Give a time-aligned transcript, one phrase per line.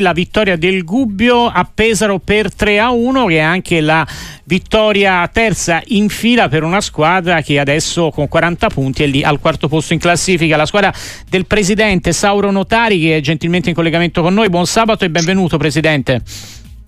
[0.00, 4.04] la vittoria del Gubbio a Pesaro per 3 a 1 che è anche la
[4.42, 9.38] vittoria terza in fila per una squadra che adesso con 40 punti è lì al
[9.38, 10.56] quarto posto in classifica.
[10.56, 10.92] La squadra
[11.28, 14.48] del presidente Sauro Notari che è gentilmente in collegamento con noi.
[14.48, 16.22] Buon sabato e benvenuto presidente.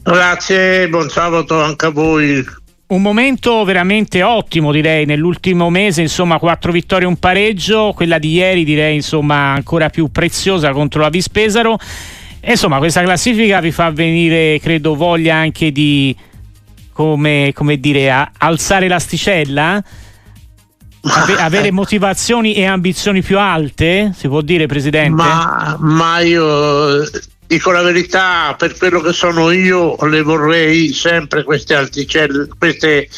[0.02, 2.44] Grazie buon sabato anche a voi.
[2.88, 8.64] Un momento veramente ottimo direi nell'ultimo mese insomma quattro vittorie un pareggio quella di ieri
[8.64, 11.78] direi insomma ancora più preziosa contro la Vispesaro
[12.52, 16.16] insomma, questa classifica vi fa venire, credo, voglia anche di,
[16.92, 19.82] come, come dire, alzare l'asticella?
[21.02, 25.22] Ave- avere motivazioni e ambizioni più alte, si può dire, Presidente?
[25.22, 27.08] Ma, ma io
[27.46, 33.08] dico la verità, per quello che sono io, le vorrei sempre queste alticelle, queste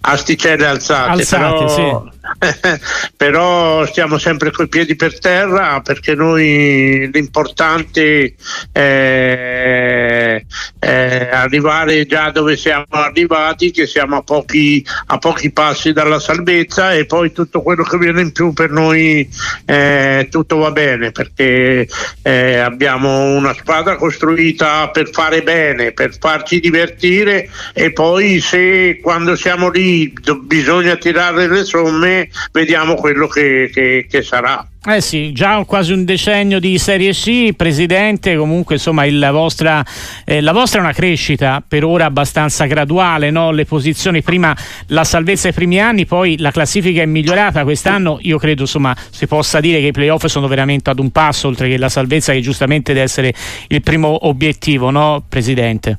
[0.00, 1.10] asticelle alzate.
[1.10, 1.68] alzate però...
[1.68, 2.16] sì
[3.28, 8.34] però stiamo sempre coi piedi per terra perché noi l'importante
[8.72, 10.42] è,
[10.78, 16.94] è arrivare già dove siamo arrivati, che siamo a pochi, a pochi, passi dalla salvezza
[16.94, 19.28] e poi tutto quello che viene in più per noi
[19.66, 21.86] eh, tutto va bene perché
[22.22, 29.36] eh, abbiamo una squadra costruita per fare bene, per farci divertire e poi se quando
[29.36, 30.10] siamo lì
[30.44, 34.66] bisogna tirare le somme vediamo quello che, che, che sarà.
[34.90, 39.84] Eh sì, già quasi un decennio di Serie C, Presidente, comunque insomma vostra,
[40.24, 43.50] eh, la vostra è una crescita per ora abbastanza graduale, no?
[43.50, 48.38] le posizioni prima la salvezza ai primi anni, poi la classifica è migliorata quest'anno, io
[48.38, 51.76] credo insomma si possa dire che i playoff sono veramente ad un passo oltre che
[51.76, 53.34] la salvezza che giustamente deve essere
[53.66, 55.96] il primo obiettivo, no Presidente?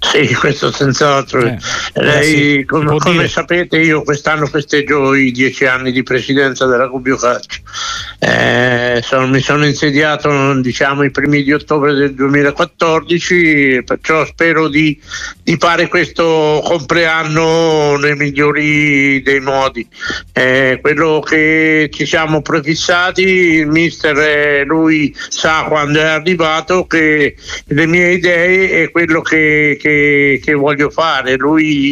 [0.00, 1.44] Sì, questo senz'altro.
[1.44, 1.58] Eh,
[1.98, 7.16] Lei, sì, come, come sapete, io quest'anno festeggio i dieci anni di presidenza della Gubbio
[7.16, 7.60] Calcio.
[8.18, 14.98] Eh, sono, mi sono insediato diciamo, i primi di ottobre del 2014, perciò spero di,
[15.42, 19.86] di fare questo compleanno nei migliori dei modi.
[20.32, 27.36] Eh, quello che ci siamo prefissati, il mister, eh, lui sa quando è arrivato che
[27.66, 31.85] le mie idee e quello che, che che, voglio fare, lui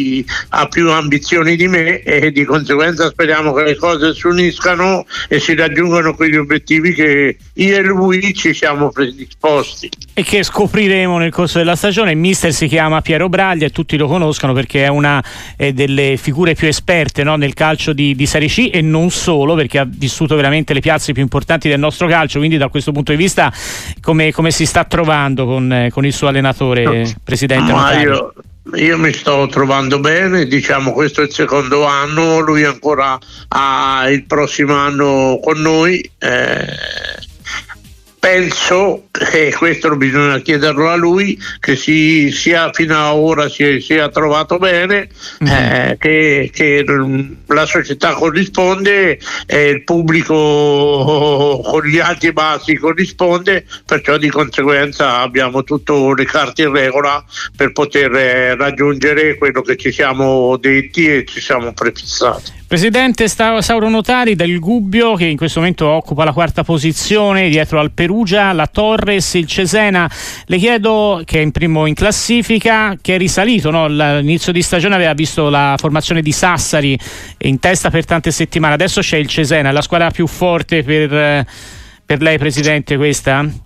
[0.49, 5.39] ha più ambizioni di me e di conseguenza speriamo che le cose si uniscano e
[5.39, 9.89] si raggiungano quegli obiettivi che io e lui ci siamo predisposti.
[10.13, 12.11] E che scopriremo nel corso della stagione.
[12.11, 15.23] Il mister si chiama Piero Braglia e tutti lo conoscono perché è una
[15.57, 19.55] eh, delle figure più esperte no, nel calcio di, di Serie C e non solo
[19.55, 23.11] perché ha vissuto veramente le piazze più importanti del nostro calcio, quindi da questo punto
[23.11, 23.51] di vista
[24.01, 27.11] come, come si sta trovando con, eh, con il suo allenatore, no.
[27.23, 27.71] Presidente?
[27.71, 28.33] Ma io,
[28.73, 33.17] io, mi sto trovando bene, diciamo questo è il secondo anno, lui ancora
[33.49, 35.99] ha il prossimo anno con noi.
[36.17, 36.65] Eh,
[38.25, 44.09] penso, e questo bisogna chiederlo a lui, che si, sia fino ad ora si sia
[44.09, 45.09] trovato bene,
[45.43, 45.53] mm-hmm.
[45.53, 46.83] eh, che, che,
[47.45, 50.33] la società corrisponde e il pubblico
[51.63, 57.23] con gli alti e bassi corrisponde, perciò di conseguenza abbiamo tutte le carte in regola
[57.55, 62.63] per poter raggiungere quello che ci siamo detti e ci siamo prefissati.
[62.75, 67.91] Presidente Sauro Notari del Gubbio che in questo momento occupa la quarta posizione dietro al
[67.91, 70.11] Perugia, la Torres, il Cesena.
[70.43, 73.87] Le chiedo che è in primo in classifica, che è risalito, no?
[73.87, 76.99] l'inizio di stagione aveva visto la formazione di Sassari
[77.43, 81.45] in testa per tante settimane, adesso c'è il Cesena, la squadra più forte per,
[82.05, 83.64] per lei Presidente questa?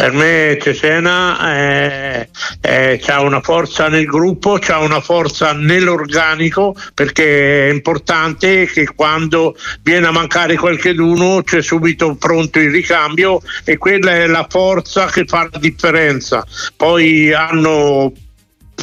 [0.00, 2.30] Per me Cesena eh,
[2.62, 9.54] eh, ha una forza nel gruppo, ha una forza nell'organico perché è importante che quando
[9.82, 15.26] viene a mancare qualcheduno c'è subito pronto il ricambio e quella è la forza che
[15.26, 16.46] fa la differenza.
[16.74, 18.10] Poi hanno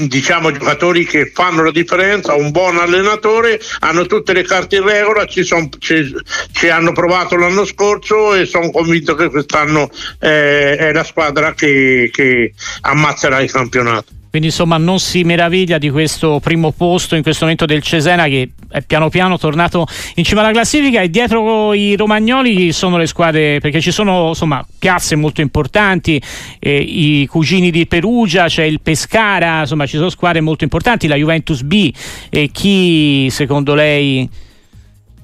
[0.06, 5.26] diciamo giocatori che fanno la differenza, un buon allenatore, hanno tutte le carte in regola,
[5.26, 6.14] ci, son, ci,
[6.52, 12.10] ci hanno provato l'anno scorso e sono convinto che quest'anno eh, è la squadra che,
[12.14, 14.17] che ammazzerà il campionato.
[14.30, 18.52] Quindi insomma non si meraviglia di questo primo posto in questo momento del Cesena che
[18.70, 23.60] è piano piano tornato in cima alla classifica e dietro i romagnoli sono le squadre
[23.60, 26.22] perché ci sono insomma piazze molto importanti,
[26.60, 31.16] eh, i cugini di Perugia, c'è il Pescara, insomma ci sono squadre molto importanti, la
[31.16, 31.92] Juventus B
[32.30, 34.30] e chi secondo lei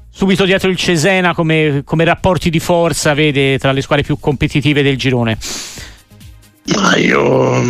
[0.10, 4.84] subito dietro il Cesena come, come rapporti di forza vede tra le squadre più competitive
[4.84, 5.38] del girone?
[6.66, 7.62] Ma io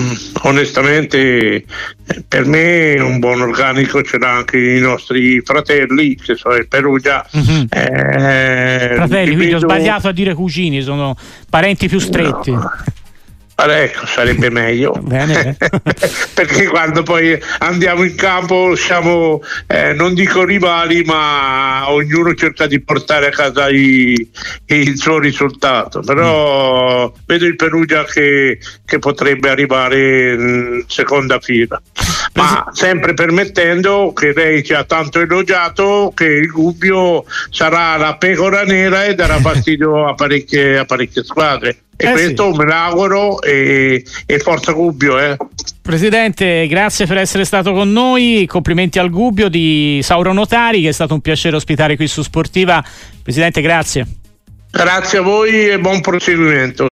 [0.44, 1.66] onestamente
[2.28, 7.28] per me un buon organico ce l'ha anche i nostri fratelli, che sono il Perugia.
[7.36, 7.66] Mm-hmm.
[7.70, 11.16] Eh, fratelli, quindi ho sbagliato a dire cugini, sono
[11.50, 12.52] parenti più stretti.
[12.52, 12.72] No.
[13.56, 14.92] Allora, ecco, sarebbe meglio.
[15.02, 15.56] Bene.
[16.34, 22.82] Perché quando poi andiamo in campo siamo, eh, non dico rivali, ma ognuno cerca di
[22.82, 24.30] portare a casa i,
[24.66, 26.00] il suo risultato.
[26.00, 27.22] Però mm.
[27.26, 31.82] vedo il Perugia che, che potrebbe arrivare in seconda fila.
[32.34, 38.64] Ma sempre permettendo che lei ci ha tanto elogiato che il Gubbio sarà la pecora
[38.64, 42.58] nera e darà fastidio a parecchie, a parecchie squadre e eh questo sì.
[42.58, 45.20] me l'auguro e, e forza Gubbio.
[45.20, 45.38] Eh.
[45.82, 48.46] Presidente, grazie per essere stato con noi.
[48.48, 52.84] Complimenti al Gubbio di Sauro Notari, che è stato un piacere ospitare qui su Sportiva.
[53.22, 54.08] Presidente, grazie.
[54.76, 56.82] Grazie a voi e buon proseguimento.